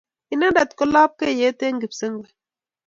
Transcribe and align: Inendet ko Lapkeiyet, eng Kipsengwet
Inendet 0.33 0.71
ko 0.77 0.83
Lapkeiyet, 0.93 1.59
eng 1.65 1.79
Kipsengwet 1.81 2.35